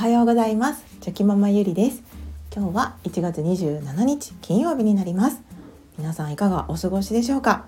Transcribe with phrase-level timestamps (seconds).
[0.00, 0.82] はようございます。
[1.02, 2.02] チョキママゆりです。
[2.56, 5.42] 今日は1月27日金曜日になります。
[5.98, 7.66] 皆さんいかがお過ごしでしょうか？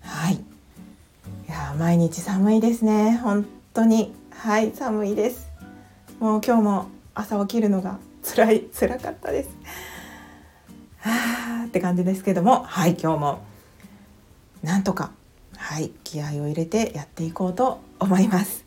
[0.00, 0.34] はい。
[0.34, 0.38] い
[1.48, 3.20] や毎日寒いですね。
[3.22, 4.12] 本当に。
[4.32, 5.48] はい寒いです。
[6.18, 9.50] もう今日も朝起きるのが辛い辛かったです。
[10.98, 12.64] はあって感じですけども。
[12.64, 13.38] はい今日も。
[14.64, 15.12] なんとか
[15.56, 18.64] はい気合を入れてやっていこうと思います。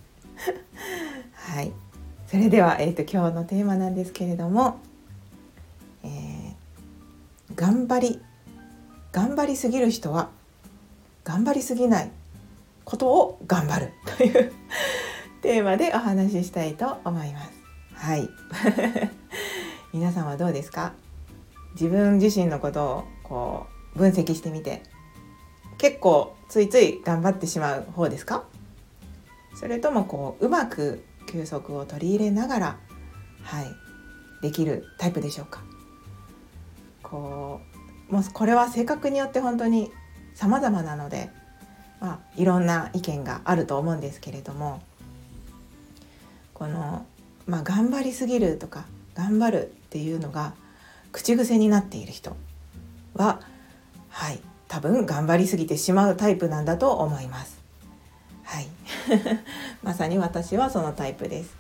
[1.36, 1.74] はい。
[2.32, 4.80] それでは、えーと、今日のテーマなんですけれども、
[6.02, 6.54] えー、
[7.56, 8.22] 頑張り
[9.12, 10.30] 頑張りすぎる人は
[11.26, 12.12] 頑張りすぎない
[12.86, 14.54] ことを頑張るという
[15.44, 17.52] テーマでお話ししたいと思います。
[17.96, 18.30] はい。
[19.92, 20.94] 皆さんはどうですか？
[21.74, 24.84] 自分自身のことをこう分析してみて
[25.78, 28.46] 結構ついつい頑張ってしまう方ですか？
[29.56, 32.78] それともこううまく休息を取り入れながら、
[33.44, 33.74] はい、
[34.42, 35.64] できるタイプでしょうか
[37.04, 37.62] こ
[38.10, 39.92] うもうこれは性格によって本当に
[40.36, 41.30] 様々なので、
[42.02, 44.82] まあ、いろんな意見があると思うんですけれども
[46.54, 47.06] この、
[47.48, 48.86] まあ、頑張りすぎるとか
[49.16, 50.54] 頑張るっていうのが
[51.12, 52.36] 口癖になっている人
[53.14, 53.42] は
[54.10, 57.61] はい多分頑張りすぎてしまうタイプなんだと思います。
[58.52, 58.68] はい。
[59.82, 61.56] まさに私はそのタイプです。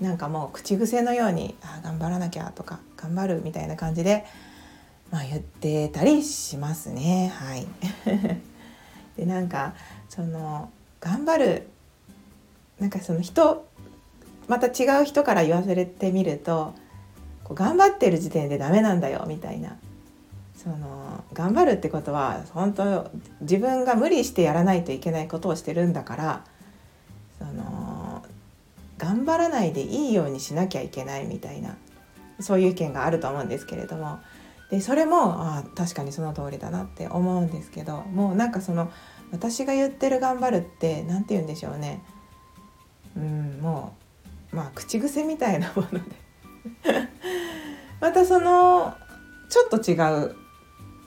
[0.00, 4.24] なんかもう口癖のようにあ頑張らなきゃとか頑張るみたいな感じで、
[5.10, 7.30] まあ、言ってたりしますね。
[7.36, 7.66] はい。
[9.18, 9.74] でなんか
[10.08, 11.68] その頑張る
[12.80, 13.66] なんかその人
[14.48, 16.72] また違う人から言わせてみると
[17.44, 19.76] こう頑張ってる時点でダメなんだよみたいな。
[20.62, 23.10] その頑張るってことは本当
[23.40, 26.44] 自分が無理してやらないといけないことをしてるんだから
[27.38, 28.24] その
[28.96, 31.76] 頑張らないでいいようにしなきゃいけないみたいな
[32.38, 34.20] そういう意見があると思うんですけれども
[34.70, 38.92] でそれもあ確かにその通りだなって思うんですけどもうなんかその
[39.32, 42.02] 私が言ってる頑張るって何て言うんでしょうね。
[43.16, 43.96] うんも
[44.52, 46.00] うまあ口癖みたいなもので。
[48.00, 48.94] またその
[49.48, 49.94] ちょっと違
[50.24, 50.36] う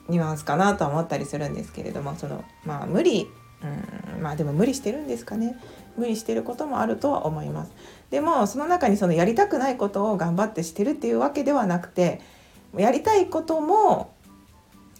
[0.08, 3.28] ニュアンスかなとは思ったりするんですけれどもそのまあ無理
[3.62, 5.56] うんまあでも無理してるんですかね
[5.96, 7.72] 無理してることもあるとは思います
[8.10, 12.20] でもその中にそのやりたくないことを頑張ってしてるっていうわけではなくて
[12.76, 14.14] やりたいことも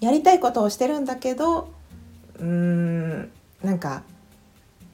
[0.01, 1.71] やりたいことをしてるんだけど
[2.39, 3.31] うーん
[3.63, 4.03] なんか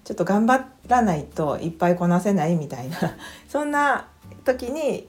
[0.04, 2.98] ちょっと頑張らないといっぱいこなせないみたいな
[3.48, 4.08] そんな
[4.44, 5.08] 時に、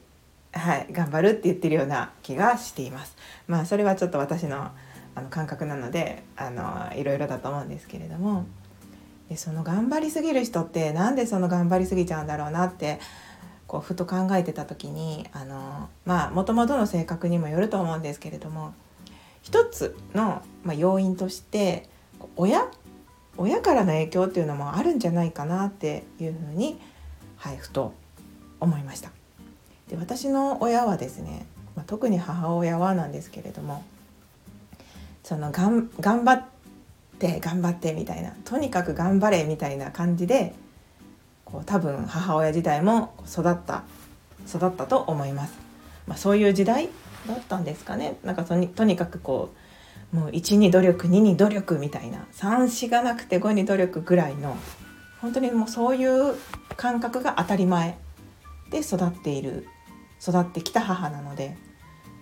[0.51, 3.15] はい、頑張るって言ってるような気がしています。
[3.47, 4.71] まあそれはちょっと私の
[5.15, 8.45] あの感覚なのであのいろいろだと思うんですけれども
[9.29, 12.99] でその頑張りすぎる人ってなんでその頑張りすぎちゃうんだろうなって
[13.67, 18.73] こうふと考えてた時にあのまあもともとの性格にもよると思うんですけれども
[19.41, 21.89] 一つの、まあ、要因として
[22.35, 22.67] 親
[23.37, 26.79] 親からの影響っていうのもあるんじゃないかなっていうふうに、
[27.37, 27.93] はい、ふと
[28.59, 29.09] 思いました。
[29.89, 31.45] で私の親はですね、
[31.75, 33.83] まあ、特に母親はなんですけれども
[35.23, 36.45] そのがん頑張っ
[37.19, 40.53] て頑張ってみたいなとにかく頑張れみたいな感じで
[41.45, 43.83] こう多分母親自体も育った
[44.47, 45.53] 育ったと思います。
[46.07, 46.89] まあ、そういう時代
[47.27, 49.53] だったんですかねなんかとにとにかくこ
[50.13, 54.57] うもう1に努力2に努力みたいな34がなくて5に努力ぐらいの
[55.21, 56.35] 本当にもうそういう
[56.75, 57.97] 感覚が当たり前
[58.69, 59.65] で育っている
[60.21, 61.55] 育ってきた母なので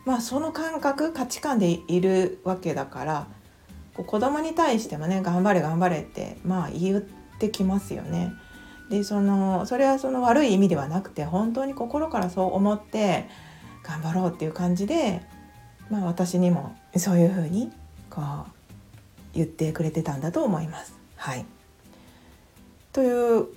[0.06, 3.28] まあその感覚価値観でいるわけだから
[3.94, 7.02] こう子供に対してもね頑張れ頑張れってまあ言っ
[7.40, 8.34] てきますよね。
[8.90, 13.30] でそのそれはその悪い意味ではなくて本当に心からそう思って
[13.84, 15.22] 頑張ろうっていう感じで、
[15.90, 17.72] まあ、私にもそういうふうに
[18.10, 18.24] こう
[19.34, 20.94] 言ってくれてたんだと思います。
[21.16, 21.46] はい、
[22.92, 23.48] という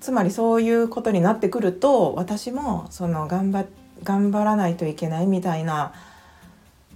[0.00, 5.92] つまりそういうことになってくると私もその頑張って頑張らないといけないみたいな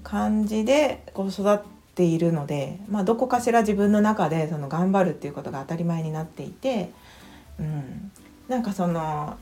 [0.03, 1.59] 感じでこう育っ
[1.95, 6.91] ているので、まあ、どこかしら自分の中でその頑張るっていうことが当たり前になっていて、
[7.59, 8.11] うん、
[8.49, 9.37] なんかその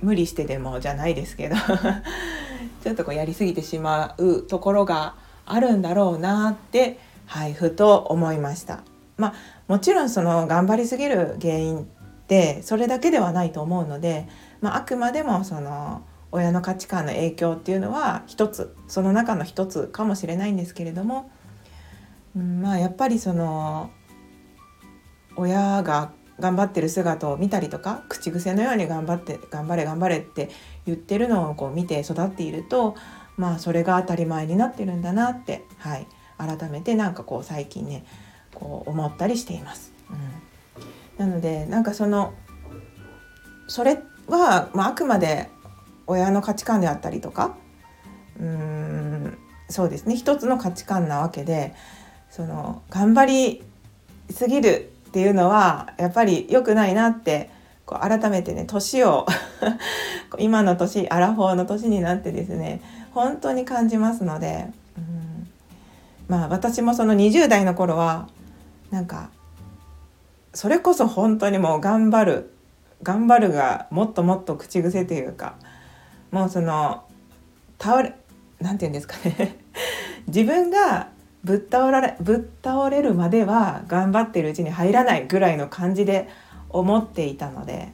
[0.00, 1.56] 無理してでもじゃないですけど
[2.82, 8.80] ちょっとこうやりすぎてしまうところがあるんだろうなって、はい、ふと思いました。
[9.18, 9.34] まあ、
[9.68, 11.82] もちろんその頑張りすぎる原因っ
[12.26, 14.26] てそれだけではないと思うので
[14.60, 16.02] まあ、あくまでもその
[16.32, 21.30] 親の価値観の影響っていうのは一つその中の一つかもしれないんですけれども、
[22.36, 23.90] うん、まあやっぱりその
[25.36, 30.50] 親が頑張ってる姿を見たりとか口癖のように頑張って頑張れ頑張れって
[30.86, 32.96] 言ってるのをこう見て育っていると
[33.36, 36.06] まあそれが当たり前になってるんだなって、はい、
[36.38, 38.04] 改めてなんかこう最近ね
[38.54, 39.92] こう思ったりしています。
[41.18, 42.34] うん、なのでなんかその
[43.68, 43.98] それ
[44.30, 45.50] は、まあ、あくまで
[46.06, 47.56] 親の価値観であったりとか
[48.38, 49.38] うーん
[49.68, 50.16] そうですね。
[50.16, 51.74] 一つの価値観なわけで
[52.30, 53.62] その頑張り
[54.30, 57.50] すぎるっていうのはやっぱり良くないなって
[57.84, 59.26] こう改めてね年を
[60.38, 62.80] 今の年アラフォーの年になってですね
[63.12, 65.48] 本当に感じますので、うん、
[66.28, 68.28] まあ私もその20代の頃は
[68.90, 69.30] なんか
[70.54, 72.52] それこそ本当にもう頑張る
[73.02, 75.56] 頑張るがもっともっと口癖というか
[76.30, 77.04] もうその
[77.78, 78.14] 倒れ
[78.60, 79.56] なんて言うんですかね。
[80.26, 81.08] 自分が
[81.42, 86.28] ぶっ倒られぶっ倒れるまでは頑張ってるうちに入らないぐらいの感じで
[86.68, 87.92] 思っていたので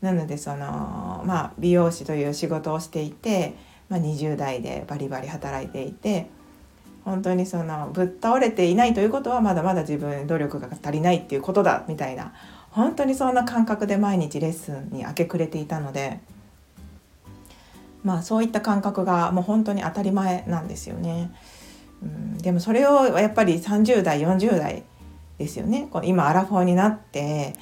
[0.00, 3.54] なのでそのまあ美容師という仕事をしていて、
[3.88, 6.30] まあ、20代でバリバリ働いていて
[7.04, 12.32] 本当にそのぶっ倒れていないということはまだまだ自分努力が足りないっていうことだみたいな
[12.78, 16.20] 本当にそんな感覚で毎日レッスンに明け暮れていたので
[18.04, 21.32] まあそういった感覚がもう本当に当たり前なんですよね。
[22.00, 24.84] うん、でもそれをやっぱり30代40代
[25.38, 25.88] ですよね。
[25.90, 27.54] こう今アラフォーになって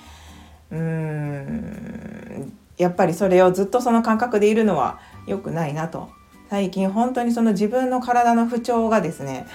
[0.70, 6.10] うんやっぱりそれをずっとその感覚でいるのは良くないなと。
[6.50, 9.46] 最近本当にその自分の体の不調がですね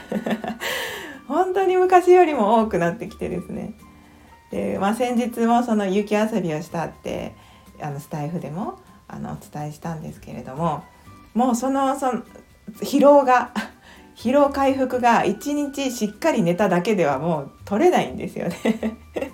[1.28, 3.76] 本当に昔よりも多くなってきてですね。
[4.52, 7.34] で、まあ、先日もその雪遊びをしたって
[7.82, 10.84] あのスタイフでもあのお伝えしたんですけれども
[11.34, 12.24] もうそのその
[12.82, 13.52] 疲労が
[14.16, 18.58] 疲労回復が一日しっかり寝ただけではもう取れないんですよね。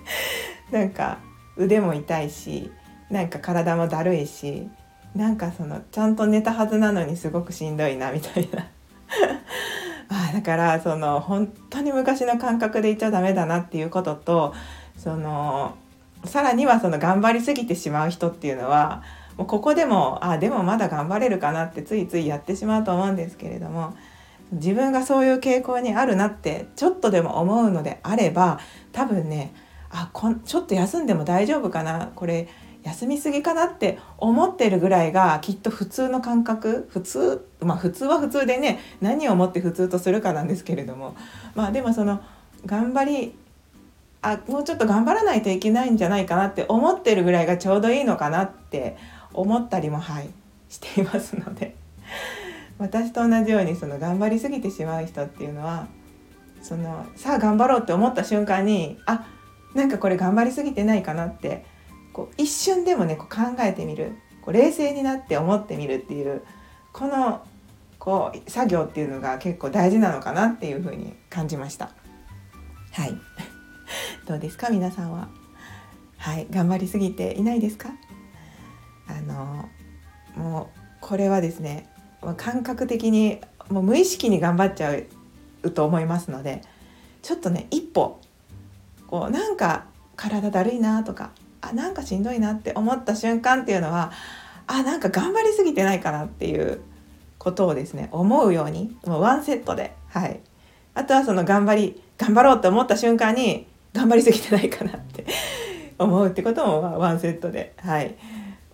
[0.72, 1.18] なんか
[1.56, 2.72] 腕も痛いし
[3.10, 4.68] なんか体もだるいし
[5.14, 8.66] なんかそのちゃんと寝たはずなのにすごくしんどいなみたいな。
[10.10, 14.54] あだからその本当に昔の感覚でいっちゃダメだなっていうことと
[14.98, 15.76] その
[16.24, 19.02] さらにはその頑張りすぎてしまう人っていうのは
[19.36, 23.96] もうここでもあでもまだ頑張れるかなってついついやってしまうと思うんですけれども
[24.52, 28.58] 自分がそういう傾向にあるなってちょっとでも思うのであれば
[28.92, 29.54] 多分ね
[29.90, 32.48] あこんちょっと休んでも大丈夫かなこれ
[32.82, 41.14] 休みすぎかなって思ってるぐらいがきっと普通の感覚普通まあ普通は普通でね何をもって普通とするかなんですけれども
[41.54, 42.20] まあでもその
[42.66, 43.34] 頑張り
[44.22, 48.96] あもうちょっと頑張らないといけないんじゃないかなって思ってるぐらいがちょうどいいのかなって
[49.32, 50.30] 思ったりもはい
[50.68, 51.76] していますので。
[52.78, 55.88] 私と同じようにその頑張りすぎてしまう人っていうのは
[56.62, 59.26] そのさあ頑張ろうって思った瞬間にあ
[59.74, 61.64] なんかこれ頑張りすぎてないかなって
[62.12, 64.12] こう一瞬でもねこう考えてみる。
[64.42, 66.42] こう冷静になって思ってみるっていう
[66.92, 67.42] この
[67.98, 71.90] こう作業っていうのが結構大事なのかなっていうふうに感じました。
[72.92, 73.14] はい。
[74.28, 74.68] どうですか？
[74.68, 75.28] 皆さんは。
[76.18, 76.46] はい。
[76.50, 77.88] 頑張りすぎていないですか？
[79.08, 79.66] あの
[80.36, 81.88] もうこれはですね
[82.36, 83.40] 感覚的に
[83.70, 84.94] もう無意識に頑張っちゃ
[85.62, 86.60] うと思いますので
[87.22, 88.20] ちょっとね一歩
[89.06, 91.30] こうなんか体だるいなとか
[91.62, 94.12] あなんかしんどいなって思った瞬間っていうのは
[94.66, 96.82] あなんか頑張りすぎてないかなっていう
[97.38, 100.38] ことをですね思うようにもうワンセットではい。
[100.92, 105.26] あとはその頑張り頑張ろうって思った瞬間に頑張りすぎてないかなって
[105.98, 108.14] 思うってこともワンセットではい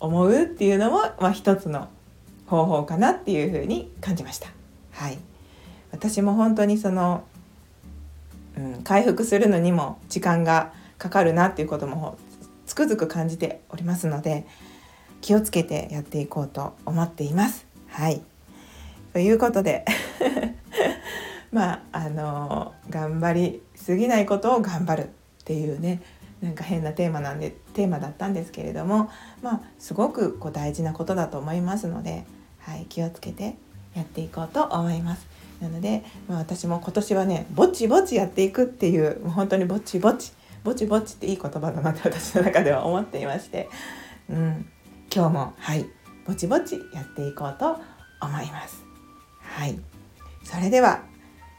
[0.00, 1.88] 思うっていうのも、まあ、一つの
[2.46, 4.48] 方法かなっていうふうに感じました。
[4.92, 5.18] はい、
[5.92, 7.24] 私も本当にその、
[8.56, 12.16] うん、回復するのにも時間がかかるなっていうことも
[12.66, 14.46] つくづく感じておりますので
[15.20, 17.66] 気をつけてやっていこうと思っています。
[17.88, 18.20] はい
[19.12, 19.84] ということで
[21.54, 25.08] まああの頑張りすぎないことを頑張るっ
[25.44, 26.02] ていうね
[26.42, 29.08] なんか変なテーマなんでテーマだったんですけれども
[29.40, 32.24] まあすごくこう大事なことだと思いますので、
[32.58, 33.54] はい、気をつけて
[33.94, 35.26] やっていこうと思います。
[35.60, 40.32] なので、まあ、私も今年はねぼちぼちやっていくっていうもう本当にぼちぼち
[40.64, 43.68] ぼちぼちっていい言葉だなって 私の中では思っていまして、
[44.28, 44.66] うん、
[45.14, 45.86] 今日もはい
[46.26, 47.78] ぼちぼちやっていこうと
[48.20, 48.82] 思います。
[49.40, 49.78] はい
[50.42, 51.13] それでは